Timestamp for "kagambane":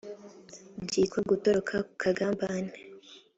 2.01-2.73